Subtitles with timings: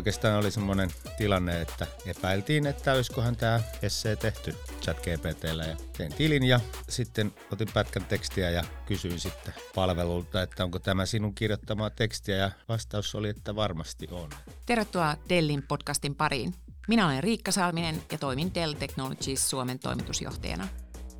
[0.00, 6.14] oikeastaan oli semmoinen tilanne, että epäiltiin, että olisikohan tämä essee tehty chat GPTllä ja tein
[6.14, 11.90] tilin ja sitten otin pätkän tekstiä ja kysyin sitten palvelulta, että onko tämä sinun kirjoittamaa
[11.90, 14.30] tekstiä ja vastaus oli, että varmasti on.
[14.66, 16.54] Tervetuloa Dellin podcastin pariin.
[16.88, 20.68] Minä olen Riikka Salminen ja toimin Dell Technologies Suomen toimitusjohtajana.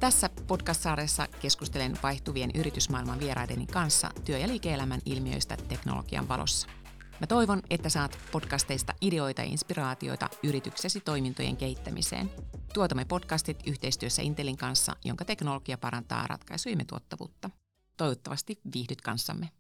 [0.00, 6.79] Tässä podcast-sarjassa keskustelen vaihtuvien yritysmaailman vieraideni kanssa työ- ja liike-elämän ilmiöistä teknologian valossa.
[7.20, 12.30] Mä toivon, että saat podcasteista ideoita ja inspiraatioita yrityksesi toimintojen kehittämiseen.
[12.74, 17.50] Tuotamme podcastit yhteistyössä Intelin kanssa, jonka teknologia parantaa ratkaisujemme tuottavuutta.
[17.96, 19.50] Toivottavasti viihdyt kanssamme.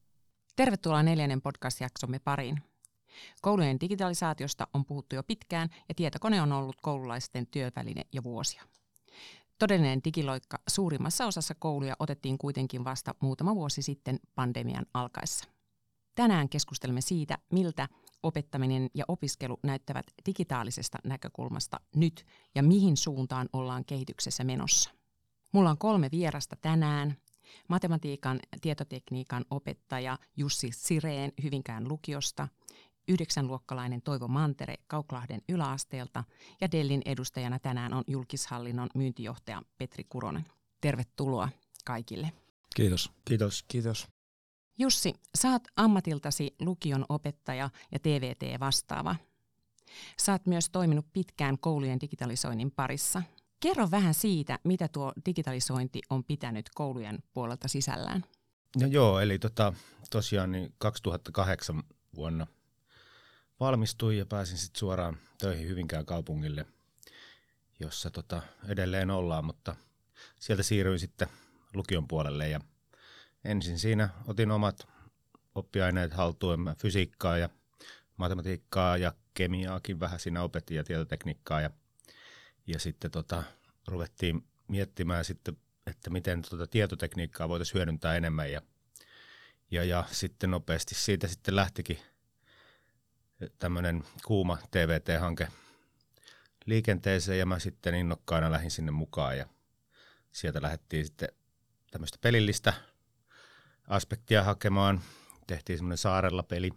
[0.56, 2.62] Tervetuloa neljännen podcast-jaksomme pariin.
[3.42, 8.62] Koulujen digitalisaatiosta on puhuttu jo pitkään ja tietokone on ollut koululaisten työväline jo vuosia.
[9.58, 15.59] Todellinen digiloikka suurimmassa osassa kouluja otettiin kuitenkin vasta muutama vuosi sitten pandemian alkaessa.
[16.14, 17.88] Tänään keskustelemme siitä, miltä
[18.22, 24.90] opettaminen ja opiskelu näyttävät digitaalisesta näkökulmasta nyt ja mihin suuntaan ollaan kehityksessä menossa.
[25.52, 27.16] Mulla on kolme vierasta tänään.
[27.68, 32.48] Matematiikan tietotekniikan opettaja Jussi Sireen Hyvinkään lukiosta,
[33.08, 36.24] yhdeksänluokkalainen Toivo Mantere Kauklahden yläasteelta
[36.60, 40.44] ja Dellin edustajana tänään on julkishallinnon myyntijohtaja Petri Kuronen.
[40.80, 41.48] Tervetuloa
[41.84, 42.32] kaikille.
[42.76, 43.10] Kiitos.
[43.24, 43.64] Kiitos.
[43.68, 44.19] Kiitos.
[44.80, 49.16] Jussi, saat ammatiltasi lukion opettaja ja TVT-vastaava.
[50.18, 53.22] Saat myös toiminut pitkään koulujen digitalisoinnin parissa.
[53.60, 58.24] Kerro vähän siitä, mitä tuo digitalisointi on pitänyt koulujen puolelta sisällään.
[58.80, 59.72] No joo, eli tota,
[60.10, 61.82] tosiaan niin 2008
[62.14, 62.46] vuonna
[63.60, 66.66] valmistuin ja pääsin sitten suoraan töihin Hyvinkään kaupungille,
[67.80, 69.76] jossa tota, edelleen ollaan, mutta
[70.38, 71.28] sieltä siirryin sitten
[71.74, 72.60] lukion puolelle ja
[73.44, 74.88] ensin siinä otin omat
[75.54, 77.48] oppiaineet haltuun, fysiikkaa ja
[78.16, 81.70] matematiikkaa ja kemiaakin vähän siinä opetin ja tietotekniikkaa ja,
[82.66, 83.42] ja sitten tota,
[83.86, 85.56] ruvettiin miettimään sitten,
[85.86, 88.62] että miten tota tietotekniikkaa voitaisiin hyödyntää enemmän ja,
[89.70, 91.98] ja, ja sitten nopeasti siitä sitten lähtikin
[93.58, 95.48] tämmöinen kuuma TVT-hanke
[96.66, 99.46] liikenteeseen ja mä sitten innokkaana lähdin sinne mukaan ja
[100.32, 101.28] sieltä lähdettiin sitten
[101.90, 102.89] tämmöistä pelillistä
[103.90, 105.00] aspektia hakemaan.
[105.46, 106.70] Tehtiin semmoinen saarella peli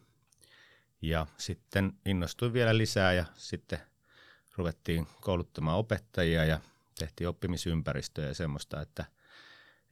[1.02, 3.80] ja sitten innostuin vielä lisää ja sitten
[4.58, 6.60] ruvettiin kouluttamaan opettajia ja
[7.00, 9.06] tehtiin oppimisympäristöä ja semmoista, että,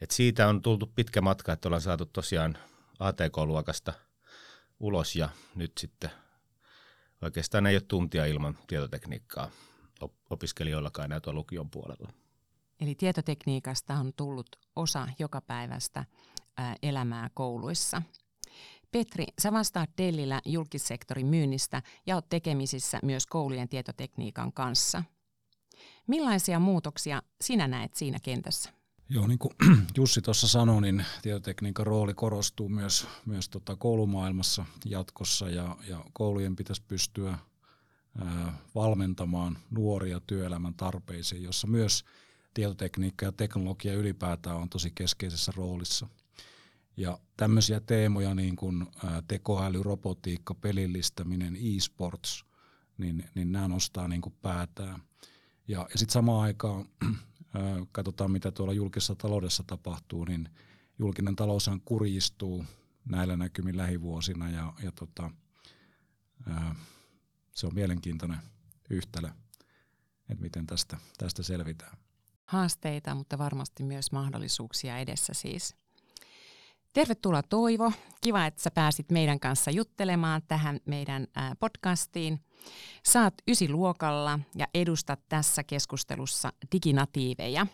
[0.01, 2.57] että siitä on tultu pitkä matka, että ollaan saatu tosiaan
[2.99, 3.93] ATK-luokasta
[4.79, 6.11] ulos ja nyt sitten
[7.21, 9.51] oikeastaan ei ole tuntia ilman tietotekniikkaa
[10.29, 12.13] opiskelijoillakaan tuolla lukion puolella.
[12.79, 16.05] Eli tietotekniikasta on tullut osa jokapäiväistä
[16.83, 18.01] elämää kouluissa.
[18.91, 25.03] Petri, sä vastaat Dellillä julkissektorin myynnistä ja olet tekemisissä myös koulujen tietotekniikan kanssa.
[26.07, 28.69] Millaisia muutoksia sinä näet siinä kentässä?
[29.09, 29.53] Joo, niin kuin
[29.97, 36.55] Jussi tuossa sanoi, niin tietotekniikan rooli korostuu myös, myös tota koulumaailmassa jatkossa ja, ja koulujen
[36.55, 37.37] pitäisi pystyä
[38.19, 42.05] ää, valmentamaan nuoria työelämän tarpeisiin, jossa myös
[42.53, 46.07] tietotekniikka ja teknologia ylipäätään on tosi keskeisessä roolissa.
[46.97, 48.87] Ja tämmöisiä teemoja niin kuin
[49.27, 52.45] tekoäly, robotiikka, pelillistäminen, e-sports,
[52.97, 55.03] niin, niin nämä nostaa niin kuin päätään.
[55.67, 56.85] Ja, ja sitten samaan aikaan
[57.91, 60.49] katsotaan mitä tuolla julkisessa taloudessa tapahtuu, niin
[60.99, 62.65] julkinen taloushan kurjistuu
[63.05, 65.31] näillä näkymin lähivuosina ja, ja tota,
[66.47, 66.75] ää,
[67.55, 68.39] se on mielenkiintoinen
[68.89, 69.29] yhtälö,
[70.29, 71.97] että miten tästä, tästä selvitään.
[72.45, 75.75] Haasteita, mutta varmasti myös mahdollisuuksia edessä siis.
[76.93, 77.91] Tervetuloa Toivo.
[78.21, 81.27] Kiva, että sä pääsit meidän kanssa juttelemaan tähän meidän
[81.59, 82.39] podcastiin.
[83.05, 87.67] Saat ysiluokalla ja edustat tässä keskustelussa diginatiiveja.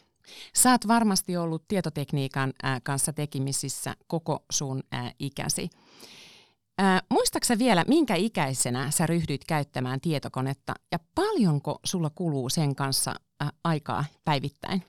[0.55, 2.53] Saat varmasti ollut tietotekniikan
[2.83, 4.83] kanssa tekemisissä koko sun
[5.19, 5.69] ikäsi.
[7.09, 13.15] Muistaaksä vielä, minkä ikäisenä sä ryhdyit käyttämään tietokonetta ja paljonko sulla kuluu sen kanssa
[13.63, 14.83] aikaa päivittäin?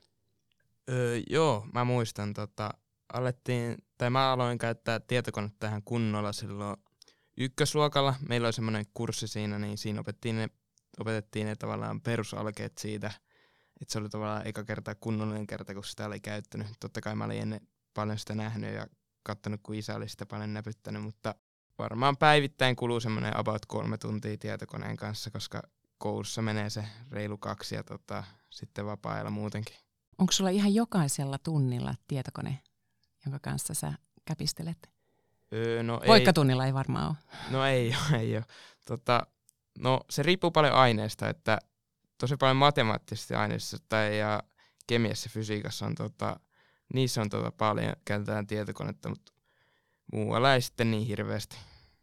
[0.90, 2.34] Öö, joo, mä muistan.
[2.34, 2.70] Tota,
[3.12, 6.76] alettiin, tai mä aloin käyttää tietokonetta tähän kunnolla silloin
[7.36, 8.14] ykkösluokalla.
[8.28, 10.48] Meillä oli semmoinen kurssi siinä, niin siinä opettiin ne,
[11.00, 13.10] opetettiin ne tavallaan perusalkeet siitä,
[13.80, 16.66] että se oli tavallaan eka kerta kunnollinen kerta, kun sitä oli käyttänyt.
[16.80, 17.60] Totta kai mä olin ennen
[17.94, 18.86] paljon sitä nähnyt ja
[19.22, 21.34] katsonut, kun isä oli sitä paljon näpyttänyt, mutta
[21.78, 25.62] varmaan päivittäin kuluu semmoinen about kolme tuntia tietokoneen kanssa, koska
[25.98, 29.76] koulussa menee se reilu kaksi ja tota, sitten vapaa-ajalla muutenkin.
[30.18, 32.58] Onko sulla ihan jokaisella tunnilla tietokone
[33.28, 33.92] jonka kanssa sä
[34.25, 34.90] käpistelet?
[35.52, 36.69] Öö, no Voikkatunnilla ei.
[36.69, 37.16] ei varmaan ole.
[37.50, 38.44] No ei ole, ei ole.
[38.86, 39.26] Tota,
[39.78, 41.58] No se riippuu paljon aineesta, että
[42.19, 44.42] tosi paljon matemaattisesti aineissa tai ja
[44.86, 46.40] kemiassa, fysiikassa on tota,
[46.94, 49.32] niissä on tota paljon, käytetään tietokonetta, mutta
[50.12, 51.56] muualla ei sitten niin hirveästi.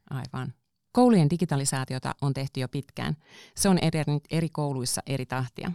[0.09, 0.53] Aivan.
[0.91, 3.17] Koulujen digitalisaatiota on tehty jo pitkään.
[3.55, 5.71] Se on edennyt eri kouluissa eri tahtia.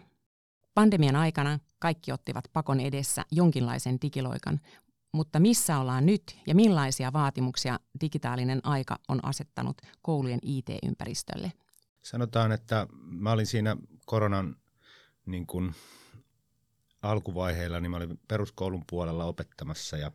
[0.74, 4.60] Pandemian aikana kaikki ottivat pakon edessä jonkinlaisen digiloikan,
[5.12, 11.52] mutta missä ollaan nyt ja millaisia vaatimuksia digitaalinen aika on asettanut koulujen IT-ympäristölle?
[12.02, 13.76] Sanotaan, että mä olin siinä
[14.06, 14.56] koronan
[15.26, 15.74] niin kuin
[17.02, 20.12] alkuvaiheilla, niin mä olin peruskoulun puolella opettamassa ja,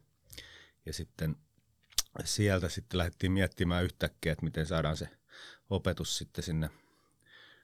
[0.86, 1.36] ja sitten
[2.24, 5.10] sieltä sitten lähdettiin miettimään yhtäkkiä, että miten saadaan se
[5.70, 6.70] opetus sitten sinne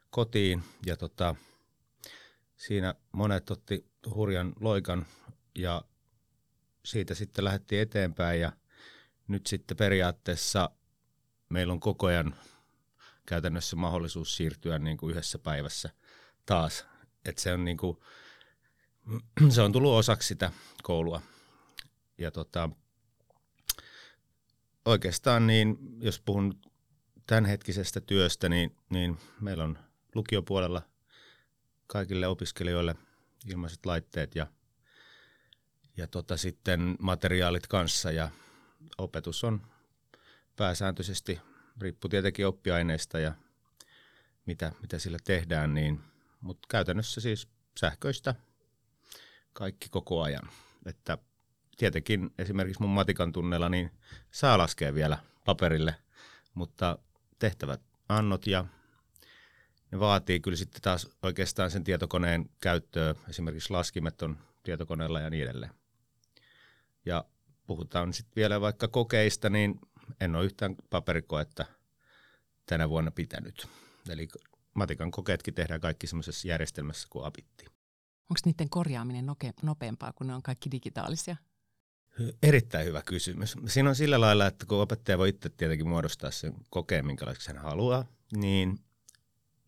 [0.09, 1.35] kotiin ja tota,
[2.57, 3.85] siinä monet otti
[4.15, 5.05] hurjan loikan
[5.55, 5.81] ja
[6.85, 8.51] siitä sitten lähdettiin eteenpäin ja
[9.27, 10.69] nyt sitten periaatteessa
[11.49, 12.35] meillä on koko ajan
[13.25, 15.89] käytännössä mahdollisuus siirtyä niin kuin yhdessä päivässä
[16.45, 16.85] taas.
[17.25, 17.97] Et se, on niin kuin,
[19.49, 20.51] se on tullut osaksi sitä
[20.83, 21.21] koulua.
[22.17, 22.69] Ja tota,
[24.85, 26.61] oikeastaan niin, jos puhun
[27.27, 29.79] tämänhetkisestä työstä, niin, niin meillä on
[30.15, 30.81] lukiopuolella
[31.87, 32.95] kaikille opiskelijoille
[33.47, 34.47] ilmaiset laitteet ja,
[35.97, 38.29] ja tota sitten materiaalit kanssa ja
[38.97, 39.61] opetus on
[40.55, 41.39] pääsääntöisesti,
[41.81, 43.33] riippuu tietenkin oppiaineista ja
[44.45, 45.99] mitä, mitä sillä tehdään, niin,
[46.41, 47.47] mutta käytännössä siis
[47.79, 48.35] sähköistä
[49.53, 50.49] kaikki koko ajan.
[50.85, 51.17] Että
[51.77, 53.91] tietenkin esimerkiksi mun matikan tunneilla niin
[54.31, 55.95] saa laskea vielä paperille,
[56.53, 56.97] mutta
[57.39, 58.65] tehtävät annot ja
[59.91, 63.15] ne vaatii kyllä sitten taas oikeastaan sen tietokoneen käyttöä.
[63.29, 65.80] Esimerkiksi laskimet on tietokoneella ja niin edelleen.
[67.05, 67.25] Ja
[67.67, 69.79] puhutaan sitten vielä vaikka kokeista, niin
[70.21, 71.65] en ole yhtään paperikoetta
[72.65, 73.67] tänä vuonna pitänyt.
[74.09, 74.27] Eli
[74.73, 77.65] matikan kokeetkin tehdään kaikki semmoisessa järjestelmässä kuin apitti.
[78.21, 79.25] Onko niiden korjaaminen
[79.61, 81.35] nopeampaa, kun ne on kaikki digitaalisia?
[82.43, 83.55] Erittäin hyvä kysymys.
[83.67, 87.61] Siinä on sillä lailla, että kun opettaja voi itse tietenkin muodostaa sen kokeen, minkälaiseksi hän
[87.61, 88.05] haluaa,
[88.35, 88.79] niin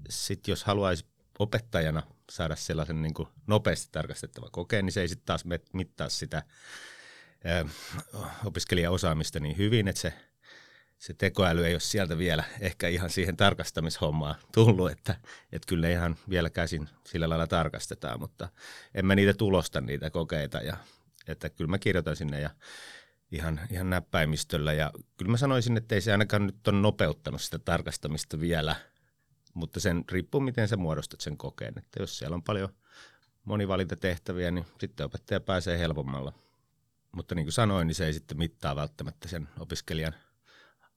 [0.09, 1.05] sitten jos haluaisi
[1.39, 5.43] opettajana saada sellaisen niin kuin nopeasti tarkastettava kokeen, niin se ei sitten taas
[5.73, 6.43] mittaa sitä
[8.45, 10.13] opiskelijaosaamista niin hyvin, että se,
[10.97, 15.15] se tekoäly ei ole sieltä vielä ehkä ihan siihen tarkastamishommaan tullut, että,
[15.51, 18.49] että kyllä ihan vielä käsin sillä lailla tarkastetaan, mutta
[18.95, 20.77] en mä niitä tulosta niitä kokeita ja
[21.27, 22.49] että kyllä mä kirjoitan sinne ja
[23.31, 27.59] ihan, ihan näppäimistöllä ja kyllä mä sanoisin, että ei se ainakaan nyt ole nopeuttanut sitä
[27.59, 28.75] tarkastamista vielä,
[29.53, 32.69] mutta sen riippuu miten sä muodostat sen kokeen, että jos siellä on paljon
[33.45, 36.33] monivalintatehtäviä, niin sitten opettaja pääsee helpommalla.
[37.15, 40.13] Mutta niin kuin sanoin, niin se ei sitten mittaa välttämättä sen opiskelijan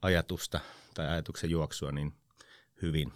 [0.02, 0.60] ajatusta
[0.94, 2.12] tai ajatuksen juoksua niin
[2.82, 3.12] hyvin.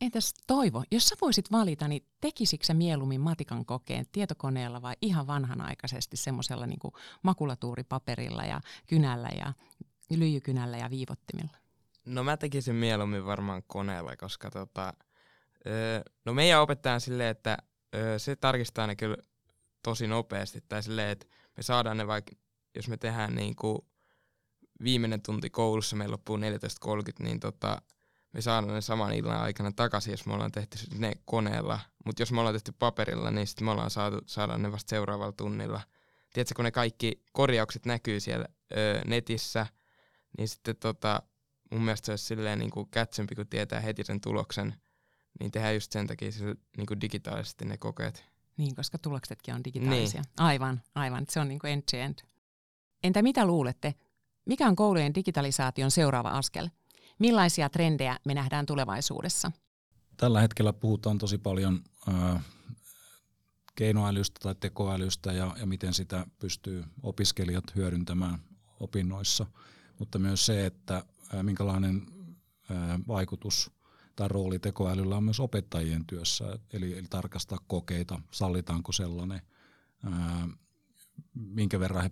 [0.00, 5.26] Entäs Toivo, jos sä voisit valita, niin tekisikö sä mieluummin matikan kokeen tietokoneella vai ihan
[5.26, 6.78] vanhanaikaisesti semmoisella niin
[7.22, 9.52] makulatuuripaperilla ja kynällä ja
[10.10, 11.56] lyijykynällä ja viivottimilla?
[12.04, 14.92] No mä tekisin mieluummin varmaan koneella, koska tota,
[16.24, 17.58] no meidän opettaja silleen, että
[18.18, 19.16] se tarkistaa ne kyllä
[19.82, 20.60] tosi nopeasti.
[20.68, 21.26] Tai silleen, että
[21.56, 22.32] me saadaan ne vaikka,
[22.74, 23.78] jos me tehdään niin kuin
[24.82, 26.42] viimeinen tunti koulussa, meillä loppuu 14.30,
[27.18, 27.82] niin tota,
[28.32, 31.80] me saadaan ne saman illan aikana takaisin, jos me ollaan tehty ne koneella.
[32.04, 35.32] Mutta jos me ollaan tehty paperilla, niin sitten me ollaan saatu, saadaan ne vasta seuraavalla
[35.32, 35.80] tunnilla.
[36.32, 38.46] Tiedätkö, kun ne kaikki korjaukset näkyy siellä
[38.76, 39.66] ö, netissä,
[40.38, 41.22] niin sitten tota,
[41.70, 44.74] mun mielestä se olisi silleen niin kuin kätsympi, kun tietää heti sen tuloksen,
[45.40, 46.30] niin tehdään just sen takia
[46.76, 48.24] niin kuin digitaalisesti ne kokeet.
[48.56, 50.20] Niin, koska tuloksetkin on digitaalisia.
[50.20, 50.30] Niin.
[50.36, 51.24] Aivan, aivan.
[51.28, 52.18] Se on niin kuin end to end.
[53.02, 53.94] Entä mitä luulette?
[54.44, 56.68] Mikä on koulujen digitalisaation seuraava askel?
[57.18, 59.52] Millaisia trendejä me nähdään tulevaisuudessa?
[60.16, 62.44] Tällä hetkellä puhutaan tosi paljon äh,
[63.74, 68.38] keinoälystä tai tekoälystä ja, ja miten sitä pystyy opiskelijat hyödyntämään
[68.80, 69.46] opinnoissa,
[69.98, 72.06] mutta myös se, että äh, minkälainen
[72.70, 73.70] äh, vaikutus
[74.16, 79.42] tai rooli tekoälyllä on myös opettajien työssä, eli, eli tarkastaa kokeita, sallitaanko sellainen,
[80.02, 80.48] ää,
[81.34, 82.10] minkä verran he,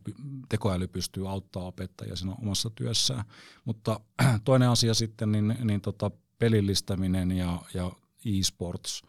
[0.49, 3.25] tekoäly pystyy auttamaan opettajia siinä omassa työssään.
[3.64, 4.00] Mutta
[4.44, 7.92] toinen asia sitten, niin, niin tota pelillistäminen ja, ja
[8.25, 9.02] e-sports,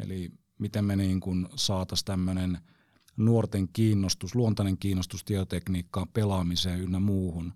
[0.00, 1.20] eli miten me niin
[1.56, 2.58] saataisiin tämmöinen
[3.16, 7.52] nuorten kiinnostus, luontainen kiinnostus tietotekniikkaan, pelaamiseen ynnä muuhun,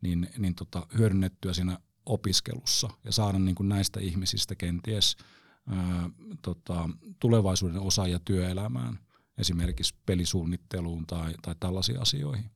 [0.00, 5.16] niin, niin tota, hyödynnettyä siinä opiskelussa ja saada niin kuin näistä ihmisistä kenties
[5.68, 6.10] ää,
[6.42, 6.88] tota,
[7.20, 8.98] tulevaisuuden osaajia työelämään,
[9.38, 12.50] esimerkiksi pelisuunnitteluun tai, tai tällaisiin asioihin.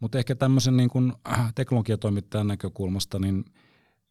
[0.00, 3.44] Mutta ehkä tämmöisen niin kuin äh, teknologiatoimittajan näkökulmasta, niin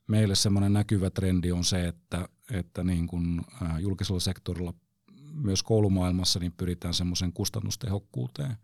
[0.07, 3.41] meille semmoinen näkyvä trendi on se, että, että niin kuin,
[3.79, 4.73] julkisella sektorilla
[5.33, 8.57] myös koulumaailmassa niin pyritään semmoisen kustannustehokkuuteen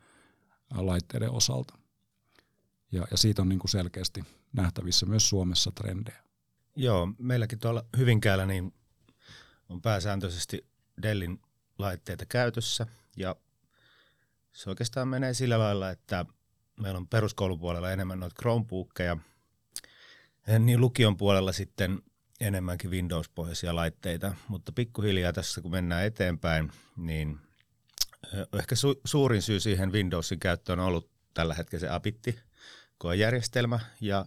[0.76, 1.74] laitteiden osalta.
[2.94, 4.24] Ja, ja siitä on niin kuin selkeästi
[4.54, 6.24] nähtävissä myös Suomessa trendejä.
[6.76, 8.74] Joo, meilläkin tuolla Hyvinkäällä niin
[9.70, 10.66] on pääsääntöisesti
[11.02, 11.42] Dellin
[11.78, 12.88] laitteita käytössä.
[13.18, 13.36] Ja
[14.52, 16.26] se oikeastaan menee sillä lailla, että
[16.80, 19.18] meillä on peruskoulupuolella enemmän noita Chromebookkeja,
[20.60, 22.02] niin lukion puolella sitten
[22.40, 27.40] enemmänkin Windows-pohjaisia laitteita, mutta pikkuhiljaa tässä kun mennään eteenpäin, niin
[28.60, 32.40] ehkä su- suurin syy siihen Windowsin käyttöön on ollut tällä hetkellä se Apitti
[33.04, 34.26] koejärjestelmä ja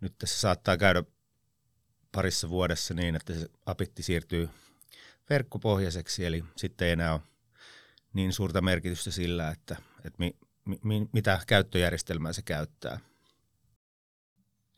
[0.00, 1.02] nyt tässä saattaa käydä
[2.12, 4.48] parissa vuodessa niin, että se Apitti siirtyy
[5.30, 7.20] verkkopohjaiseksi, eli sitten ei enää ole
[8.12, 10.36] niin suurta merkitystä sillä, että, että mi,
[10.84, 13.00] mi, mitä käyttöjärjestelmää se käyttää.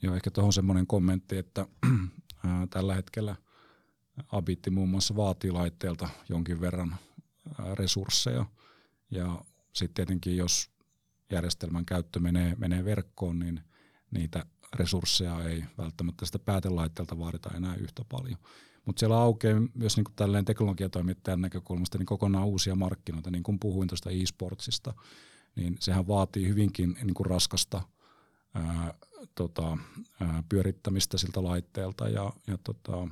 [0.02, 1.66] Joo, ehkä tuohon semmoinen kommentti, että
[2.46, 3.36] ää, tällä hetkellä
[4.32, 6.96] Abitti muun muassa vaatii laitteelta jonkin verran
[7.58, 8.46] ää, resursseja.
[9.10, 10.75] Ja sitten tietenkin, jos
[11.30, 13.60] järjestelmän käyttö menee, menee verkkoon, niin
[14.10, 18.38] niitä resursseja ei välttämättä sitä päätelaitteelta vaadita enää yhtä paljon.
[18.84, 23.88] Mutta siellä aukeaa myös niin tälleen teknologiatoimittajan näkökulmasta niin kokonaan uusia markkinoita, niin kuin puhuin
[23.88, 24.94] tuosta e-sportsista,
[25.56, 27.82] niin sehän vaatii hyvinkin niin kuin raskasta
[28.54, 28.94] ää,
[29.34, 29.78] tota,
[30.20, 33.08] ää, pyörittämistä siltä laitteelta ja, ja tota,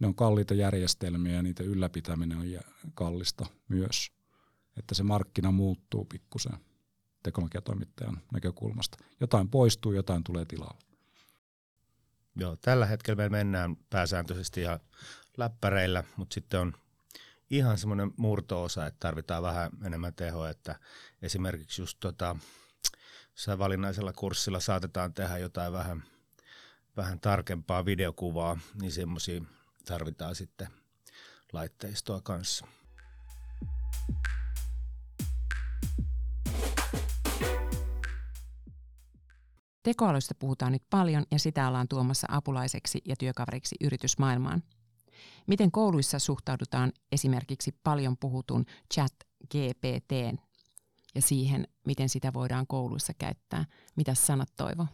[0.00, 2.44] ne on kalliita järjestelmiä ja niiden ylläpitäminen on
[2.94, 4.12] kallista myös.
[4.76, 6.69] Että se markkina muuttuu pikkusen
[7.22, 8.98] teknologiatoimittajan näkökulmasta.
[9.20, 10.78] Jotain poistuu, jotain tulee tilalle.
[12.36, 14.80] Joo, tällä hetkellä me mennään pääsääntöisesti ihan
[15.36, 16.72] läppäreillä, mutta sitten on
[17.50, 20.78] ihan semmoinen murto-osa, että tarvitaan vähän enemmän tehoa, että
[21.22, 22.36] esimerkiksi just tota,
[23.58, 26.04] valinnaisella kurssilla saatetaan tehdä jotain vähän,
[26.96, 29.40] vähän tarkempaa videokuvaa, niin semmoisia
[29.84, 30.68] tarvitaan sitten
[31.52, 32.66] laitteistoa kanssa.
[39.82, 44.62] Tekoälystä puhutaan nyt paljon ja sitä ollaan tuomassa apulaiseksi ja työkaveriksi yritysmaailmaan.
[45.46, 49.14] Miten kouluissa suhtaudutaan esimerkiksi paljon puhutun chat
[49.50, 50.40] GPT
[51.14, 53.64] ja siihen, miten sitä voidaan kouluissa käyttää?
[53.96, 54.86] Mitä sanot Toivo?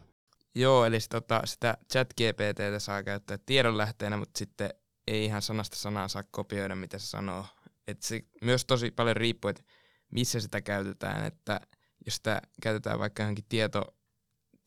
[0.55, 4.69] Joo, eli tota, sitä chat GPTtä saa käyttää tiedonlähteenä, mutta sitten
[5.07, 7.45] ei ihan sanasta sanaa saa kopioida, mitä se sanoo.
[7.87, 9.63] Et se myös tosi paljon riippuu, että
[10.11, 11.61] missä sitä käytetään, että
[12.05, 13.96] jos sitä käytetään vaikka johonkin tieto,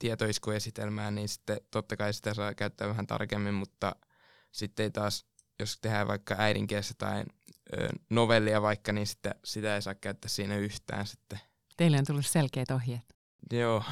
[0.00, 3.96] tietoiskuesitelmään, niin sitten totta kai sitä saa käyttää vähän tarkemmin, mutta
[4.52, 5.26] sitten ei taas,
[5.60, 7.24] jos tehdään vaikka äidinkielessä tai
[8.10, 11.40] novellia vaikka, niin sitten sitä ei saa käyttää siinä yhtään sitten.
[11.76, 13.16] Teille on tullut selkeät ohjeet.
[13.52, 13.84] Joo.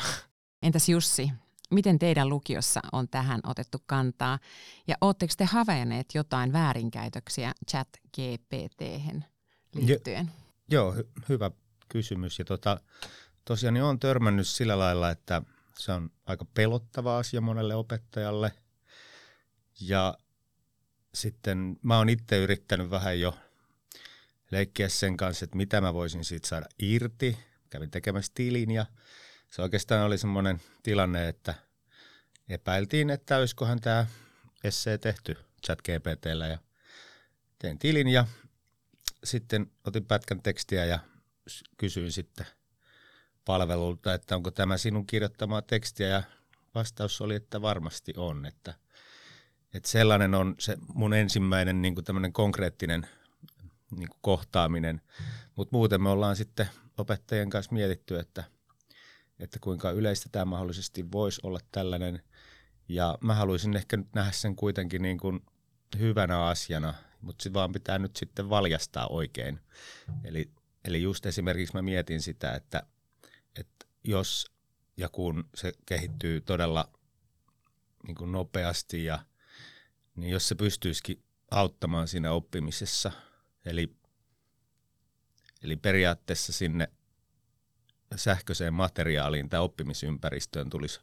[0.63, 1.31] Entäs Jussi,
[1.71, 4.39] miten teidän lukiossa on tähän otettu kantaa?
[4.87, 8.81] Ja ootteko te havainneet jotain väärinkäytöksiä chat gpt
[9.75, 10.31] liittyen?
[10.71, 11.51] Jo, joo, hy- hyvä
[11.89, 12.39] kysymys.
[12.39, 12.81] Ja tota,
[13.45, 15.43] tosiaan niin olen törmännyt sillä lailla, että
[15.79, 18.53] se on aika pelottava asia monelle opettajalle.
[19.81, 20.19] Ja
[21.15, 23.39] sitten mä oon itse yrittänyt vähän jo
[24.51, 27.39] leikkiä sen kanssa, että mitä mä voisin siitä saada irti.
[27.71, 28.87] Kävin tekemässä tilin ja
[29.51, 31.55] se oikeastaan oli semmoinen tilanne, että
[32.49, 34.07] epäiltiin, että olisikohan tämä
[34.65, 36.59] essee tehty chat GPTllä ja
[37.59, 38.27] tein tilin ja
[39.25, 40.99] sitten otin pätkän tekstiä ja
[41.77, 42.47] kysyin sitten
[43.49, 46.23] palvelulta, että onko tämä sinun kirjoittamaa tekstiä ja
[46.75, 48.47] vastaus oli, että varmasti on.
[48.47, 48.75] Että,
[49.75, 53.07] että sellainen on se mun ensimmäinen niin kuin konkreettinen
[53.91, 55.01] niin kuin kohtaaminen,
[55.57, 58.45] mutta muuten me ollaan sitten opettajien kanssa mietitty, että,
[59.39, 62.23] että kuinka yleistä tämä mahdollisesti voisi olla tällainen.
[62.89, 65.41] Ja mä haluaisin ehkä nyt nähdä sen kuitenkin niin kuin
[65.99, 69.61] hyvänä asiana, mutta se vaan pitää nyt sitten valjastaa oikein.
[70.25, 70.51] Eli,
[70.85, 72.83] eli just esimerkiksi mä mietin sitä, että
[74.09, 74.53] jos
[74.97, 76.91] ja kun se kehittyy todella
[78.07, 79.19] niin kuin nopeasti ja
[80.17, 83.13] niin jos se pystyisikin auttamaan siinä oppimisessa,
[83.65, 83.97] eli,
[85.63, 86.89] eli periaatteessa sinne
[88.17, 91.01] sähköiseen materiaaliin tai oppimisympäristöön tulisi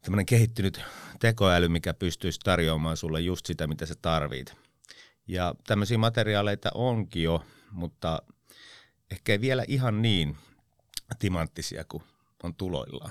[0.00, 0.80] tämmöinen kehittynyt
[1.20, 4.54] tekoäly, mikä pystyisi tarjoamaan sulle just sitä, mitä sä tarvit.
[5.26, 8.22] Ja tämmöisiä materiaaleita onkin jo, mutta
[9.10, 10.36] ehkä ei vielä ihan niin
[11.18, 12.02] timanttisia kuin
[12.42, 13.10] on tuloillaan.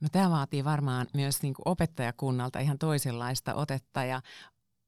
[0.00, 4.04] No tämä vaatii varmaan myös niin kuin opettajakunnalta ihan toisenlaista otetta.
[4.04, 4.22] Ja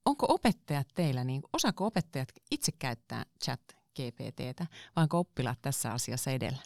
[0.05, 3.61] onko opettajat teillä, niin osaako opettajat itse käyttää chat
[3.97, 6.59] GPTtä, vai onko oppilaat tässä asiassa edellä?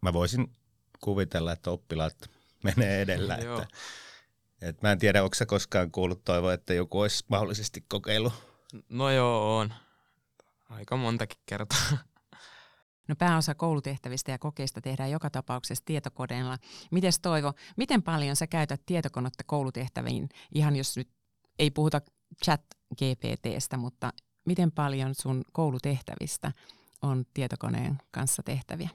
[0.00, 0.52] Mä voisin
[1.00, 2.30] kuvitella, että oppilaat
[2.76, 3.36] menee edellä.
[3.36, 3.66] että,
[4.60, 8.32] Et mä en tiedä, onko sä koskaan kuullut toivoa, että joku olisi mahdollisesti kokeillut.
[8.88, 9.74] No joo, on.
[10.70, 11.78] Aika montakin kertaa.
[13.08, 16.58] No pääosa koulutehtävistä ja kokeista tehdään joka tapauksessa tietokoneella.
[16.90, 21.08] Mites Toivo, miten paljon sä käytät tietokonetta koulutehtäviin, ihan jos nyt
[21.58, 22.00] ei puhuta
[22.44, 22.60] chat
[22.96, 24.12] GPTstä, mutta
[24.46, 26.52] miten paljon sun koulutehtävistä
[27.02, 28.90] on tietokoneen kanssa tehtäviä?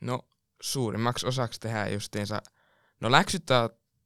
[0.00, 0.20] No
[0.62, 2.42] suurimmaksi osaksi tehdään justiinsa,
[3.00, 3.46] no läksyt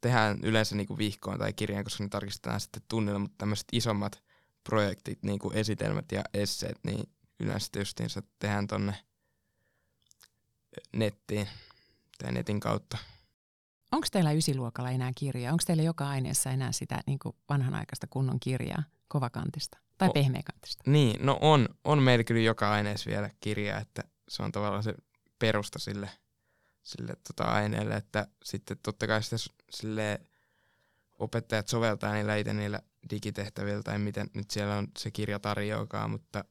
[0.01, 4.23] tehdään yleensä niinku vihkoon tai kirjaan, koska ne tarkistetaan sitten tunnilla, mutta tämmöiset isommat
[4.65, 8.95] projektit, niin kuin esitelmät ja esseet, niin yleensä justiinsa tehdään tonne
[10.93, 11.49] nettiin
[12.19, 12.99] tai netin kautta.
[13.93, 15.53] Onko teillä ysiluokalla enää kirjaa?
[15.53, 20.91] Onko teillä joka aineessa enää sitä niin kuin vanhanaikaista kunnon kirjaa, kovakantista tai pehmeäkantista?
[20.91, 24.95] Niin, no on, on meillä kyllä joka aineessa vielä kirjaa, että se on tavallaan se
[25.39, 26.11] perusta sille,
[26.83, 29.37] sille tota aineelle, että sitten totta kai sitä
[29.71, 30.21] sille
[31.19, 32.81] opettajat soveltaa niillä itse niillä
[33.11, 36.45] digitehtävillä tai miten nyt siellä on se kirja tarjoakaan, mutta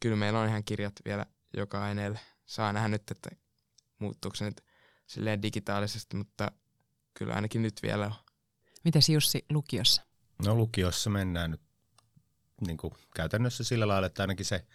[0.00, 1.26] kyllä meillä on ihan kirjat vielä
[1.56, 2.20] joka aineelle.
[2.48, 3.30] Saa nähdä nyt, että
[3.98, 4.64] muuttuuko se nyt
[5.06, 6.52] silleen digitaalisesti, mutta
[7.14, 8.14] kyllä ainakin nyt vielä on.
[8.84, 10.02] Mites Jussi lukiossa?
[10.44, 11.60] No lukiossa mennään nyt
[12.66, 14.66] niin kuin käytännössä sillä lailla, että ainakin se,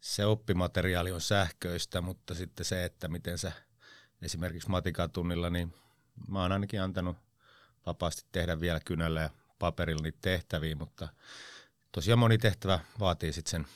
[0.00, 3.52] se oppimateriaali on sähköistä, mutta sitten se, että miten se
[4.22, 5.74] esimerkiksi matikan tunnilla, niin
[6.28, 7.16] mä oon ainakin antanut
[7.86, 11.08] vapaasti tehdä vielä kynällä ja paperilla niitä tehtäviä, mutta
[11.92, 13.66] tosiaan moni tehtävä vaatii sitten sen,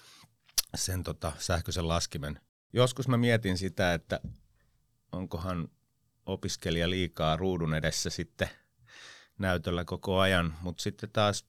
[0.75, 2.40] sen tota sähköisen laskimen.
[2.72, 4.20] Joskus mä mietin sitä, että
[5.12, 5.68] onkohan
[6.26, 8.48] opiskelija liikaa ruudun edessä sitten
[9.38, 11.46] näytöllä koko ajan, mutta sitten taas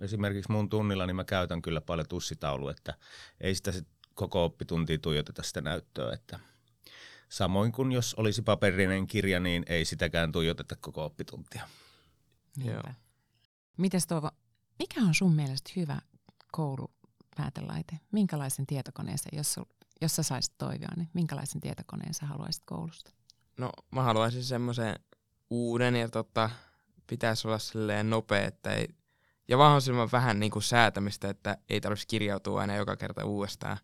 [0.00, 2.94] esimerkiksi mun tunnilla niin mä käytän kyllä paljon tussitaulu, että
[3.40, 6.40] ei sitä sit koko oppituntia tuijoteta sitä näyttöä, että
[7.28, 11.68] samoin kuin jos olisi paperinen kirja, niin ei sitäkään tuijoteta koko oppituntia.
[12.64, 12.82] Joo.
[13.76, 14.30] Mites Toivo,
[14.78, 16.00] mikä on sun mielestä hyvä
[16.52, 18.00] koulupäätelaite?
[18.12, 19.60] Minkälaisen tietokoneen sä, jos,
[20.04, 23.10] jos sä saisit toivoa, niin minkälaisen tietokoneen sä haluaisit koulusta?
[23.56, 24.94] No mä haluaisin semmoisen
[25.50, 26.50] uuden ja tota,
[27.06, 28.88] pitäisi olla silleen nopea, että ei,
[29.48, 33.78] ja mahdollisimman vähän niin kuin säätämistä, että ei tarvitsisi kirjautua aina joka kerta uudestaan,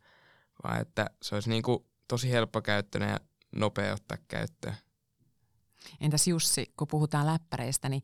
[0.65, 3.21] vaan että se olisi niin kuin tosi helppokäyttöinen ja
[3.53, 4.77] nopea ottaa käyttöön.
[6.01, 8.03] Entäs Jussi, kun puhutaan läppäreistä, niin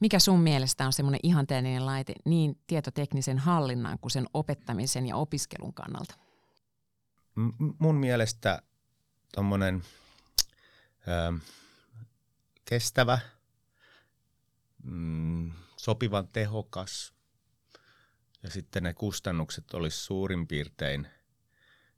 [0.00, 5.74] mikä sun mielestä on semmoinen ihanteellinen laite niin tietoteknisen hallinnan kuin sen opettamisen ja opiskelun
[5.74, 6.14] kannalta?
[7.78, 8.62] Mun mielestä
[9.34, 9.82] tuommoinen
[12.64, 13.18] kestävä,
[14.82, 17.14] mm, sopivan tehokas
[18.42, 21.08] ja sitten ne kustannukset olisi suurin piirtein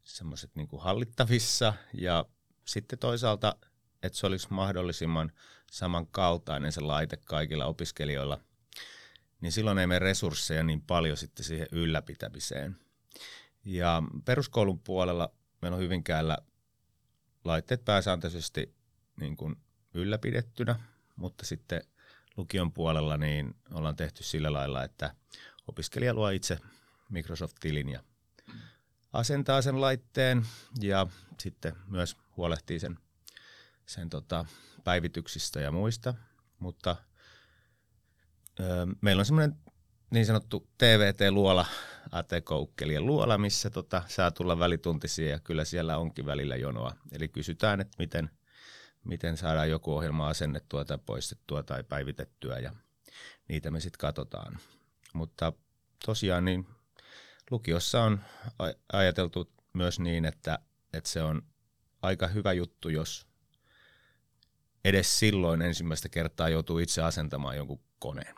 [0.05, 2.25] semmoiset niin hallittavissa ja
[2.65, 3.57] sitten toisaalta,
[4.03, 5.33] että se olisi mahdollisimman
[5.71, 8.41] samankaltainen se laite kaikilla opiskelijoilla,
[9.41, 12.77] niin silloin ei mene resursseja niin paljon sitten siihen ylläpitämiseen.
[13.65, 15.31] Ja peruskoulun puolella
[15.63, 16.39] meillä on Hyvinkäällä
[17.45, 18.75] laitteet pääsääntöisesti
[19.21, 19.57] niin kuin
[19.95, 20.81] ylläpidettynä,
[21.17, 21.83] mutta sitten
[22.37, 25.15] lukion puolella niin ollaan tehty sillä lailla, että
[25.69, 26.59] opiskelija luo itse
[27.11, 28.03] Microsoft-tilin ja
[29.13, 30.47] asentaa sen laitteen
[30.81, 31.07] ja
[31.41, 32.99] sitten myös huolehtii sen,
[33.87, 34.45] sen tota,
[34.85, 36.15] päivityksistä ja muista.
[36.59, 36.97] Mutta
[38.61, 38.65] ö,
[39.01, 39.57] meillä on semmoinen
[40.11, 41.67] niin sanottu TVT-luola,
[42.13, 46.95] ATK-ukkelien luola, missä tota, saa tulla välituntisia ja kyllä siellä onkin välillä jonoa.
[47.13, 48.31] Eli kysytään, että miten,
[49.05, 52.73] miten saadaan joku ohjelma asennettua tai poistettua tai päivitettyä ja
[53.49, 54.59] niitä me sitten katsotaan.
[55.13, 55.53] Mutta
[56.07, 56.67] tosiaan niin
[57.51, 58.21] lukiossa on
[58.93, 60.59] ajateltu myös niin, että,
[60.93, 61.43] että se on
[62.03, 63.27] aika hyvä juttu, jos
[64.85, 68.35] edes silloin ensimmäistä kertaa joutuu itse asentamaan jonkun koneen.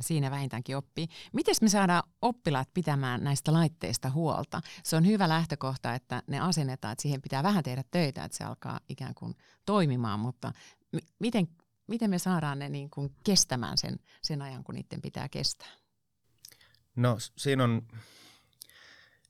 [0.00, 1.08] Siinä vähintäänkin oppii.
[1.32, 4.60] Miten me saadaan oppilaat pitämään näistä laitteista huolta?
[4.82, 8.44] Se on hyvä lähtökohta, että ne asennetaan, että siihen pitää vähän tehdä töitä, että se
[8.44, 9.34] alkaa ikään kuin
[9.66, 10.52] toimimaan, mutta
[10.92, 11.48] m- miten,
[11.86, 15.72] miten me saadaan ne niin kuin kestämään sen, sen ajan, kun niiden pitää kestää?
[16.96, 17.82] No siinä on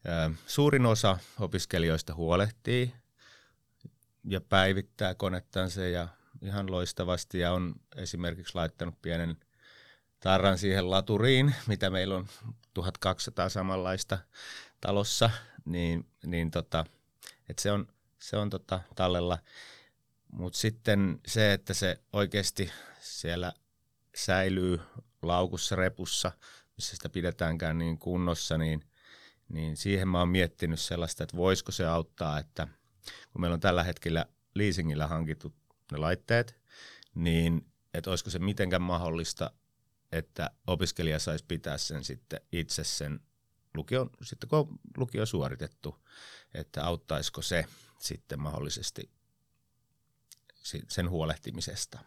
[0.06, 2.94] ä, suurin osa opiskelijoista huolehtii
[4.24, 6.08] ja päivittää konettansa ja
[6.42, 9.36] ihan loistavasti ja on esimerkiksi laittanut pienen–
[10.20, 12.26] tarran siihen laturiin, mitä meillä on
[12.74, 14.18] 1200 samanlaista
[14.80, 15.30] talossa,
[15.64, 16.84] niin, niin tota,
[17.48, 17.86] et se on,
[18.18, 19.38] se on tota tallella.
[20.32, 23.52] Mutta sitten se, että se oikeasti siellä
[24.14, 24.80] säilyy
[25.22, 26.32] laukussa, repussa,
[26.76, 28.84] missä sitä pidetäänkään niin kunnossa, niin,
[29.48, 32.68] niin siihen mä oon miettinyt sellaista, että voisiko se auttaa, että
[33.32, 35.54] kun meillä on tällä hetkellä leasingillä hankittu
[35.92, 36.60] ne laitteet,
[37.14, 39.50] niin että olisiko se mitenkään mahdollista,
[40.12, 43.20] että opiskelija saisi pitää sen sitten itse sen
[43.74, 45.96] lukion, sitten kun on lukio suoritettu,
[46.54, 47.64] että auttaisiko se
[47.98, 49.10] sitten mahdollisesti
[50.88, 51.98] sen huolehtimisesta.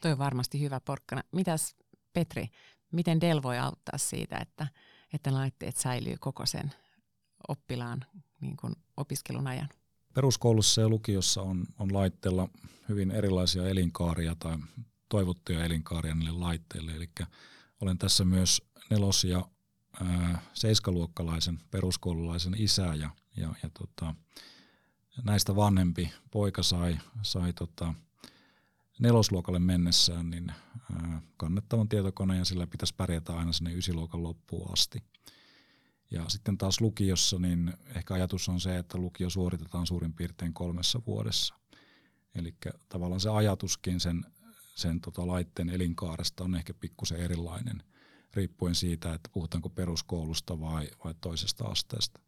[0.00, 1.22] Toi on varmasti hyvä porkkana.
[1.32, 1.76] Mitäs
[2.12, 2.48] Petri,
[2.92, 4.66] miten Dell voi auttaa siitä, että,
[5.12, 6.72] että laitteet säilyy koko sen
[7.48, 8.04] oppilaan
[8.40, 9.68] niin kuin opiskelun ajan?
[10.14, 12.48] Peruskoulussa ja lukiossa on, on laitteella
[12.88, 14.56] hyvin erilaisia elinkaaria tai
[15.12, 16.92] toivottuja elinkaaria niille laitteille.
[16.92, 17.08] Eli
[17.80, 19.48] olen tässä myös nelos- ja
[20.00, 24.14] ää, seiskaluokkalaisen peruskoululaisen isä ja, ja, ja tota,
[25.24, 27.94] näistä vanhempi poika sai, sai tota,
[28.98, 30.52] nelosluokalle mennessään niin
[30.92, 35.02] ää, kannettavan tietokoneen ja sillä pitäisi pärjätä aina sinne ysiluokan loppuun asti.
[36.10, 41.02] Ja sitten taas lukiossa, niin ehkä ajatus on se, että lukio suoritetaan suurin piirtein kolmessa
[41.06, 41.54] vuodessa.
[42.34, 42.54] Eli
[42.88, 44.24] tavallaan se ajatuskin sen,
[44.74, 47.82] sen tota laitteen elinkaaresta on ehkä pikkusen erilainen,
[48.34, 52.20] riippuen siitä, että puhutaanko peruskoulusta vai, vai toisesta asteesta.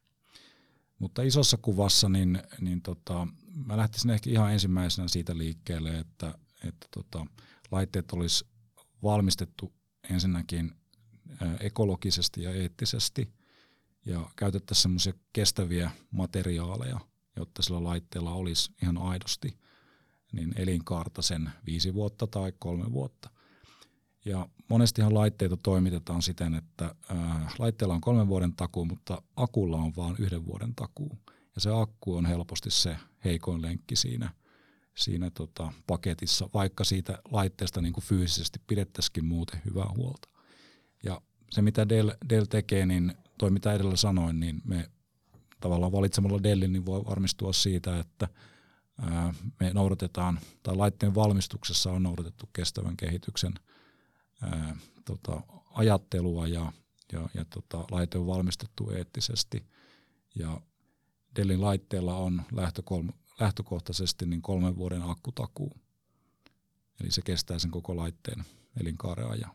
[0.98, 3.28] Mutta isossa kuvassa niin, niin tota,
[3.66, 7.26] mä lähtisin ehkä ihan ensimmäisenä siitä liikkeelle, että, että tota,
[7.70, 8.44] laitteet olisi
[9.02, 9.72] valmistettu
[10.10, 10.72] ensinnäkin
[11.60, 13.32] ekologisesti ja eettisesti
[14.06, 17.00] ja käytettäisiin semmoisia kestäviä materiaaleja,
[17.36, 19.58] jotta sillä laitteella olisi ihan aidosti
[20.34, 23.30] niin elinkaarta sen viisi vuotta tai kolme vuotta.
[24.24, 29.92] Ja monestihan laitteita toimitetaan siten, että ää, laitteella on kolmen vuoden takuu, mutta akulla on
[29.96, 31.18] vain yhden vuoden takuu.
[31.54, 34.32] Ja se akku on helposti se heikoin lenkki siinä,
[34.94, 40.28] siinä tota paketissa, vaikka siitä laitteesta niin kuin fyysisesti pidettäisikin muuten hyvää huolta.
[41.04, 41.20] Ja
[41.50, 44.90] se mitä Dell, Dell tekee, niin toi mitä edellä sanoin, niin me
[45.60, 48.28] tavallaan valitsemalla Dellin niin voi varmistua siitä, että
[49.60, 53.54] me noudatetaan, tai laitteen valmistuksessa on noudatettu kestävän kehityksen–
[54.42, 56.72] ää, tota, ajattelua ja,
[57.12, 59.66] ja, ja tota, laite on valmistettu eettisesti.
[60.34, 60.60] Ja
[61.36, 62.42] Dellin laitteella on
[63.40, 65.76] lähtökohtaisesti niin kolmen vuoden akkutakuu.
[67.00, 68.44] Eli se kestää sen koko laitteen
[68.80, 69.50] elinkaaren ajan.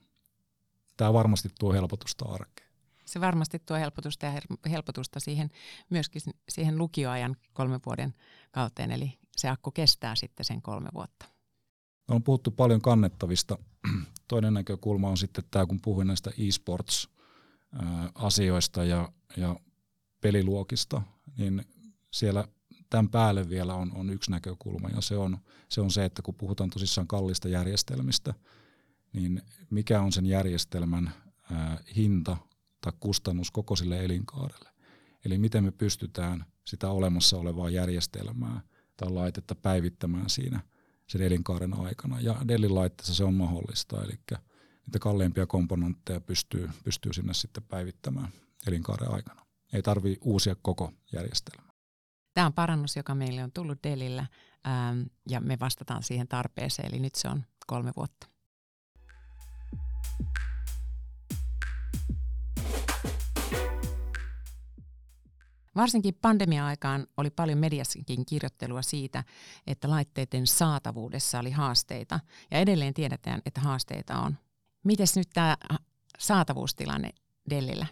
[0.97, 2.69] Tämä varmasti tuo helpotusta arkeen.
[3.05, 5.49] Se varmasti tuo helpotusta ja helpotusta siihen,
[5.89, 8.13] myöskin siihen lukioajan kolmen vuoden
[8.51, 11.25] kauteen, eli se akku kestää sitten sen kolme vuotta.
[12.07, 13.57] On puhuttu paljon kannettavista.
[14.27, 19.59] Toinen näkökulma on sitten tämä, kun puhuin näistä e-sports-asioista ja, ja
[20.21, 21.01] peliluokista,
[21.37, 21.65] niin
[22.11, 22.47] siellä
[22.89, 25.37] tämän päälle vielä on, on yksi näkökulma ja se on,
[25.69, 28.33] se on se, että kun puhutaan tosissaan kallista järjestelmistä,
[29.13, 31.13] niin mikä on sen järjestelmän
[31.95, 32.37] hinta
[32.81, 34.69] tai kustannus koko sille elinkaarelle.
[35.25, 38.61] Eli miten me pystytään sitä olemassa olevaa järjestelmää
[38.99, 40.59] tai laitetta päivittämään siinä–
[41.09, 42.19] sen elinkaaren aikana.
[42.19, 44.19] Ja Dellin laitteessa se on mahdollista, eli
[44.85, 48.29] niitä kalleimpia komponentteja pystyy, pystyy sinne sitten päivittämään
[48.67, 49.45] elinkaaren aikana.
[49.73, 51.71] Ei tarvi uusia koko järjestelmää.
[52.33, 54.25] Tämä on parannus, joka meille on tullut Dellillä
[54.67, 58.27] ähm, ja me vastataan siihen tarpeeseen, eli nyt se on kolme vuotta.
[65.79, 69.23] Varsinkin pandemia-aikaan oli paljon mediassakin kirjoittelua siitä,
[69.67, 72.19] että laitteiden saatavuudessa oli haasteita.
[72.51, 74.37] Ja edelleen tiedetään, että haasteita on.
[74.83, 75.57] Miten nyt tämä
[76.17, 77.09] saatavuustilanne
[77.49, 77.85] Dellillä?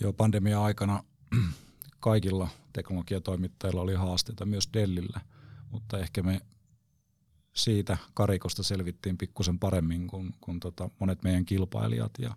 [0.00, 1.02] Joo, pandemia-aikana
[2.00, 5.20] kaikilla teknologiatoimittajilla oli haasteita, myös Dellillä.
[5.70, 6.40] Mutta ehkä me
[7.52, 12.12] siitä karikosta selvittiin pikkusen paremmin kuin, kuin tota monet meidän kilpailijat.
[12.18, 12.36] Ja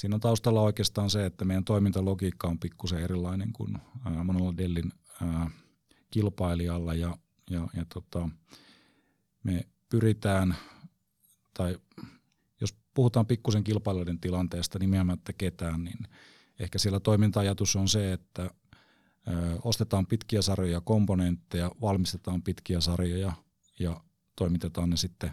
[0.00, 3.78] Siinä on taustalla oikeastaan se, että meidän toimintalogiikka on pikkusen erilainen kuin
[4.24, 4.92] monella Dellin
[6.10, 6.94] kilpailijalla.
[6.94, 7.18] Ja,
[7.50, 8.28] ja, ja tota,
[9.42, 10.56] me pyritään,
[11.54, 11.78] tai
[12.60, 15.98] jos puhutaan pikkusen kilpailijoiden tilanteesta nimeämättä ketään, niin
[16.60, 23.32] ehkä siellä toiminta-ajatus on se, että ää, ostetaan pitkiä sarjoja komponentteja, valmistetaan pitkiä sarjoja
[23.78, 24.00] ja
[24.36, 25.30] toimitetaan ne sitten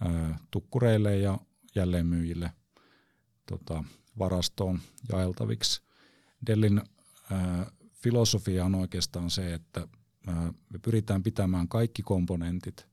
[0.00, 1.38] ää, tukkureille ja
[1.74, 2.50] jälleenmyyjille–
[3.46, 3.84] tota,
[4.18, 4.80] varastoon
[5.12, 5.82] jaeltaviksi.
[6.46, 6.82] Dellin
[7.30, 9.88] ää, filosofia on oikeastaan se, että
[10.26, 12.88] ää, me pyritään pitämään kaikki komponentit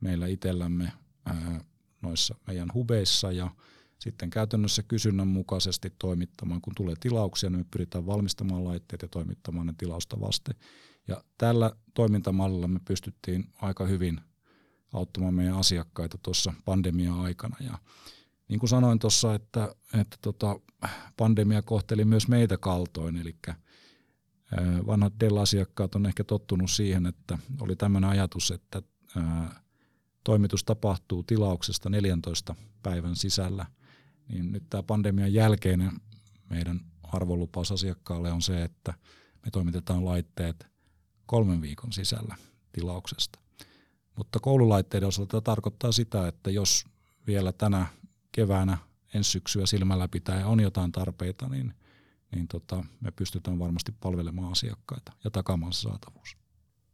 [0.00, 0.92] meillä itsellämme
[1.26, 1.60] ää,
[2.02, 3.50] noissa meidän hubeissa ja
[3.98, 6.60] sitten käytännössä kysynnän mukaisesti toimittamaan.
[6.60, 10.54] Kun tulee tilauksia, niin me pyritään valmistamaan laitteet ja toimittamaan ne tilausta vasten.
[11.08, 14.20] Ja tällä toimintamallilla me pystyttiin aika hyvin
[14.92, 17.56] auttamaan meidän asiakkaita tuossa pandemia-aikana.
[17.60, 17.78] Ja
[18.48, 20.60] niin kuin sanoin tuossa, että, että tota,
[21.16, 23.36] pandemia kohteli myös meitä kaltoin, eli
[24.86, 28.82] vanhat Dell-asiakkaat on ehkä tottunut siihen, että oli tämmöinen ajatus, että
[30.24, 33.66] toimitus tapahtuu tilauksesta 14 päivän sisällä,
[34.28, 35.92] niin nyt tämä pandemian jälkeinen
[36.50, 38.94] meidän arvolupaus asiakkaalle on se, että
[39.44, 40.66] me toimitetaan laitteet
[41.26, 42.36] kolmen viikon sisällä
[42.72, 43.38] tilauksesta.
[44.16, 46.84] Mutta koululaitteiden osalta tarkoittaa sitä, että jos
[47.26, 47.86] vielä tänä
[48.34, 48.78] keväänä
[49.14, 51.74] ensi syksyä silmällä pitää on jotain tarpeita, niin,
[52.34, 56.36] niin tota, me pystytään varmasti palvelemaan asiakkaita ja takaamaan saatavuus.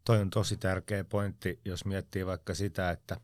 [0.05, 3.21] Toi on tosi tärkeä pointti, jos miettii vaikka sitä, että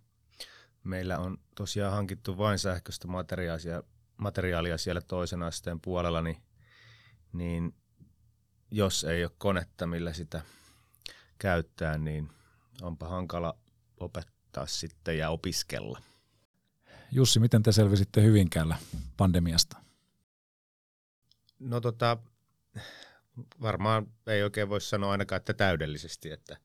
[0.85, 3.83] meillä on tosiaan hankittu vain sähköistä materiaalia,
[4.17, 6.43] materiaalia siellä toisen asteen puolella, niin,
[7.33, 7.75] niin
[8.71, 10.43] jos ei ole konetta, millä sitä
[11.39, 12.31] käyttää, niin
[12.83, 13.59] onpa hankala
[13.97, 16.03] opettaa sitten ja opiskella.
[17.13, 18.77] Jussi, miten te selvisitte Hyvinkäällä
[19.17, 19.77] pandemiasta?
[21.59, 22.19] No tota,
[23.61, 26.57] varmaan ei oikein voi sanoa ainakaan, että täydellisesti, että,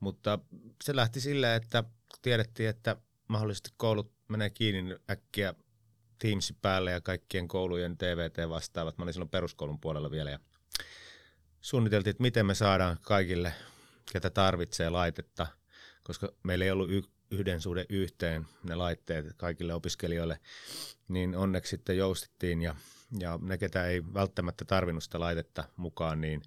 [0.00, 0.38] mutta
[0.84, 1.84] se lähti sillä, että
[2.22, 2.96] tiedettiin, että
[3.28, 5.54] mahdollisesti koulut menee kiinni niin äkkiä
[6.18, 8.98] Teamsi päälle ja kaikkien koulujen TVT vastaavat.
[8.98, 10.38] Mä olin silloin peruskoulun puolella vielä ja
[11.60, 13.52] suunniteltiin, että miten me saadaan kaikille,
[14.12, 15.46] ketä tarvitsee laitetta,
[16.02, 16.90] koska meillä ei ollut
[17.30, 20.40] yhden suhde yhteen ne laitteet kaikille opiskelijoille,
[21.08, 22.74] niin onneksi sitten joustettiin ja,
[23.18, 26.42] ja ne, ketä ei välttämättä tarvinnut sitä laitetta mukaan, niin,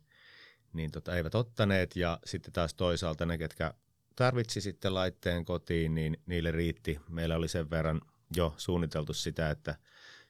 [0.74, 3.74] niin tota, eivät ottaneet ja sitten taas toisaalta ne, ketkä
[4.16, 7.00] tarvitsi sitten laitteen kotiin, niin niille riitti.
[7.10, 8.02] Meillä oli sen verran
[8.36, 9.76] jo suunniteltu sitä, että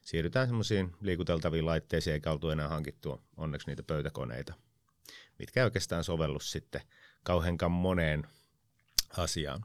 [0.00, 4.54] siirrytään semmoisiin liikuteltaviin laitteisiin, eikä oltu enää hankittua onneksi niitä pöytäkoneita,
[5.38, 6.80] mitkä oikeastaan sovellu sitten
[7.22, 8.26] kauheankaan moneen
[9.16, 9.64] asiaan.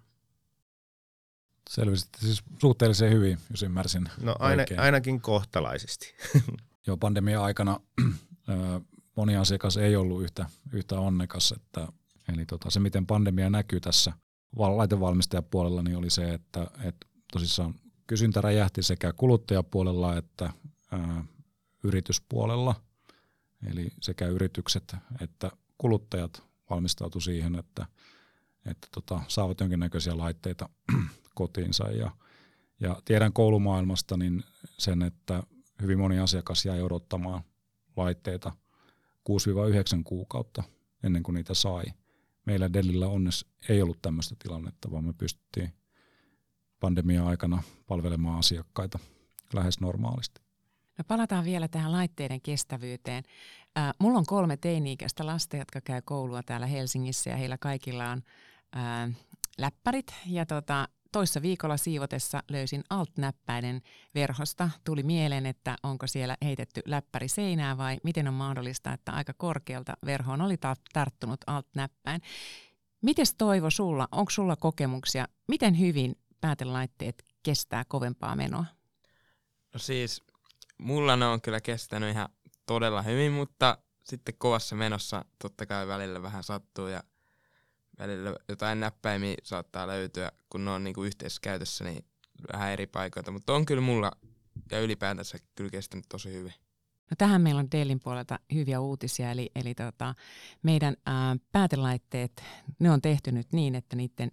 [1.70, 6.14] Selvisitte siis suhteellisen hyvin, jos ymmärsin No aina, ainakin kohtalaisesti.
[6.88, 7.80] Joo, pandemia aikana
[9.16, 11.88] moni asiakas ei ollut yhtä, yhtä onnekas, että
[12.34, 14.14] eli tota, se miten pandemia näkyy tässä
[14.56, 17.76] laitevalmistajapuolella, niin oli se, että, että tosissaan
[18.08, 20.54] kysyntä räjähti sekä kuluttajapuolella että
[20.92, 21.26] ää,
[21.84, 22.76] yrityspuolella.
[23.70, 27.86] Eli sekä yritykset että kuluttajat valmistautu siihen, että,
[28.66, 30.70] että tota, saavat jonkinnäköisiä laitteita
[31.38, 31.92] kotiinsa.
[31.92, 32.12] Ja,
[32.80, 34.44] ja tiedän koulumaailmasta niin
[34.78, 35.44] sen, että
[35.82, 37.42] hyvin moni asiakas jäi odottamaan
[37.96, 38.52] laitteita
[39.30, 39.32] 6-9
[40.04, 40.64] kuukautta
[41.04, 41.84] ennen kuin niitä sai.
[42.46, 45.74] Meillä Dellillä onneksi ei ollut tämmöistä tilannetta, vaan me pystyttiin
[46.80, 49.00] pandemian aikana palvelemaan asiakkaita
[49.54, 50.42] lähes normaalisti.
[50.98, 53.24] No palataan vielä tähän laitteiden kestävyyteen.
[53.78, 58.22] Äh, mulla on kolme teini-ikäistä lasta, jotka käy koulua täällä Helsingissä ja heillä kaikilla on
[58.76, 59.18] äh,
[59.58, 60.14] läppärit.
[60.26, 63.82] Ja tota, toissa viikolla siivotessa löysin alt-näppäiden
[64.16, 64.70] verhosta.
[64.84, 69.94] Tuli mieleen, että onko siellä heitetty läppäri seinää vai miten on mahdollista, että aika korkealta
[70.06, 70.56] verhoon oli
[70.94, 72.22] tarttunut alt-näppäin.
[73.02, 78.66] Mites Toivo sulla, onko sulla kokemuksia, miten hyvin päätelaitteet kestää kovempaa menoa?
[79.74, 80.24] No siis,
[80.78, 82.30] mulla ne on kyllä kestänyt ihan
[82.66, 87.04] todella hyvin, mutta sitten kovassa menossa totta kai välillä vähän sattuu ja
[88.00, 92.06] välillä jotain näppäimiä saattaa löytyä, kun ne on niinku yhteiskäytössä, niin
[92.54, 93.32] vähän eri paikoilta.
[93.32, 94.12] Mutta on kyllä mulla
[94.72, 96.54] ja ylipäätänsä kyllä kestänyt tosi hyvin.
[97.12, 100.16] No tähän meillä on Dellin puolelta hyviä uutisia, eli, eli tota,
[100.64, 102.44] meidän ää, päätelaitteet,
[102.80, 104.32] ne on tehty nyt niin, että niiden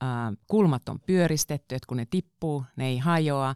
[0.00, 3.54] ää, kulmat on pyöristetty, että kun ne tippuu, ne ei hajoa.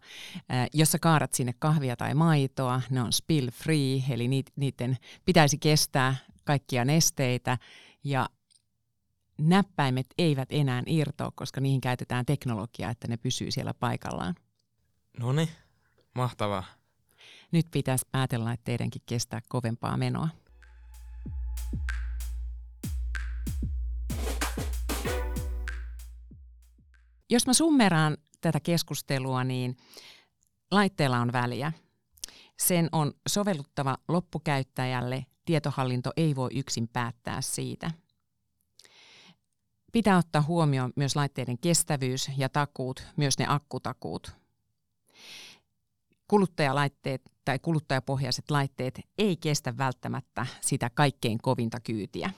[0.48, 5.58] Ää, jos sä kaarat sinne kahvia tai maitoa, ne on spill free, eli niiden pitäisi
[5.58, 7.58] kestää kaikkia nesteitä.
[8.04, 8.28] Ja
[9.38, 14.34] näppäimet eivät enää irtoa, koska niihin käytetään teknologiaa, että ne pysyy siellä paikallaan.
[15.20, 15.48] No niin,
[16.14, 16.64] mahtavaa.
[17.52, 20.28] Nyt pitäisi päätelatteidenkin kestää kovempaa menoa.
[27.30, 29.76] Jos mä summeraan tätä keskustelua, niin
[30.70, 31.72] laitteella on väliä.
[32.58, 35.26] Sen on sovelluttava loppukäyttäjälle.
[35.44, 37.90] Tietohallinto ei voi yksin päättää siitä–
[39.94, 44.32] Pitää ottaa huomioon myös laitteiden kestävyys ja takuut, myös ne akkutakuut.
[46.28, 52.30] Kuluttajalaitteet tai kuluttajapohjaiset laitteet ei kestä välttämättä sitä kaikkein kovinta kyytiä.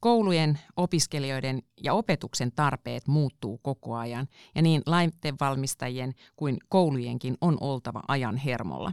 [0.00, 8.02] Koulujen, opiskelijoiden ja opetuksen tarpeet muuttuu koko ajan ja niin laitevalmistajien kuin koulujenkin on oltava
[8.08, 8.92] ajan hermolla.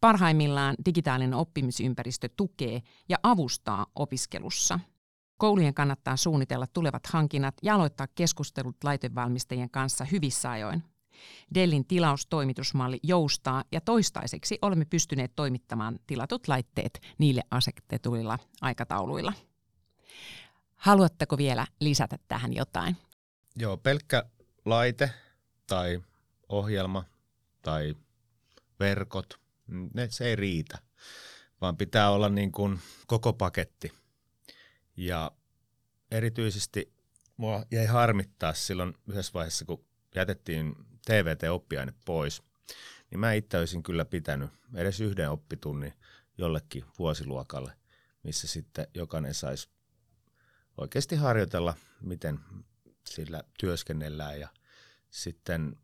[0.00, 4.80] Parhaimmillaan digitaalinen oppimisympäristö tukee ja avustaa opiskelussa–
[5.42, 10.82] Koulujen kannattaa suunnitella tulevat hankinnat ja aloittaa keskustelut laitevalmistajien kanssa hyvissä ajoin.
[11.54, 19.32] Dellin tilaustoimitusmalli joustaa ja toistaiseksi olemme pystyneet toimittamaan tilatut laitteet niille asetetuilla aikatauluilla.
[20.76, 22.96] Haluatteko vielä lisätä tähän jotain?
[23.56, 24.22] Joo, pelkkä
[24.64, 25.10] laite
[25.66, 26.02] tai
[26.48, 27.04] ohjelma
[27.62, 27.94] tai
[28.80, 29.40] verkot,
[29.94, 30.78] ne, se ei riitä,
[31.60, 34.01] vaan pitää olla niin kuin koko paketti.
[34.96, 35.30] Ja
[36.10, 36.92] erityisesti
[37.36, 40.74] mua jäi harmittaa silloin yhdessä vaiheessa, kun jätettiin
[41.06, 42.42] TVT-oppiaine pois,
[43.10, 45.92] niin mä itse olisin kyllä pitänyt edes yhden oppitunnin
[46.38, 47.72] jollekin vuosiluokalle,
[48.22, 49.68] missä sitten jokainen saisi
[50.76, 52.40] oikeasti harjoitella, miten
[53.08, 54.40] sillä työskennellään.
[54.40, 54.48] Ja
[55.10, 55.76] sitten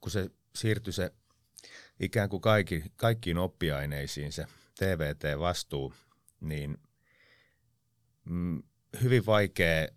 [0.00, 1.12] kun se siirtyi se
[2.00, 4.46] ikään kuin kaikki, kaikkiin oppiaineisiin se
[4.78, 5.94] TVT-vastuu,
[6.40, 6.78] niin
[8.24, 8.62] mm,
[9.02, 9.88] hyvin vaikea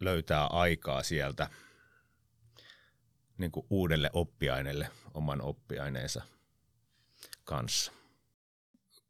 [0.00, 1.50] löytää aikaa sieltä
[3.38, 6.22] niin kuin uudelle oppiaineelle oman oppiaineensa
[7.44, 7.92] kanssa.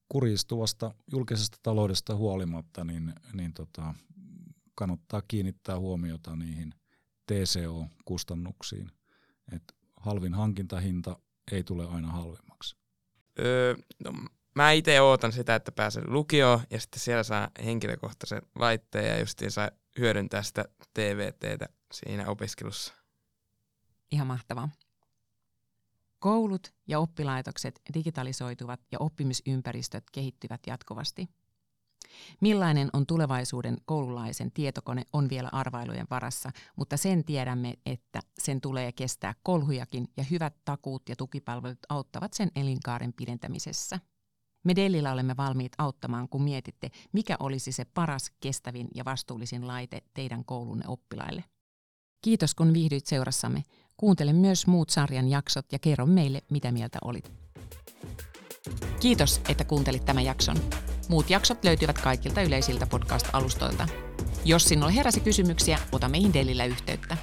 [0.08, 3.94] Kuristuvasta julkisesta taloudesta huolimatta, niin, niin tota,
[4.74, 6.74] kannattaa kiinnittää huomiota niihin
[7.26, 8.90] TCO-kustannuksiin.
[9.52, 9.62] Et
[9.96, 11.18] halvin hankintahinta
[11.52, 12.76] ei tule aina halvemmaksi.
[13.38, 14.12] Öö, no,
[14.62, 19.50] mä itse ootan sitä, että pääsen lukioon ja sitten siellä saa henkilökohtaisen laitteen ja justiin
[19.50, 22.94] saa hyödyntää sitä TVTtä siinä opiskelussa.
[24.12, 24.68] Ihan mahtavaa.
[26.18, 31.28] Koulut ja oppilaitokset digitalisoituvat ja oppimisympäristöt kehittyvät jatkuvasti.
[32.40, 38.92] Millainen on tulevaisuuden koululaisen tietokone on vielä arvailujen varassa, mutta sen tiedämme, että sen tulee
[38.92, 43.98] kestää kolhujakin ja hyvät takuut ja tukipalvelut auttavat sen elinkaaren pidentämisessä.
[44.64, 50.02] Me Dellillä olemme valmiit auttamaan, kun mietitte, mikä olisi se paras, kestävin ja vastuullisin laite
[50.14, 51.44] teidän koulunne oppilaille.
[52.22, 53.62] Kiitos kun viihdyit seurassamme.
[53.96, 57.32] Kuuntele myös muut sarjan jaksot ja kerro meille, mitä mieltä olit.
[59.00, 60.56] Kiitos, että kuuntelit tämän jakson.
[61.08, 63.88] Muut jaksot löytyvät kaikilta yleisiltä podcast-alustoilta.
[64.44, 67.16] Jos sinulla heräsi kysymyksiä, ota meihin Dellillä yhteyttä.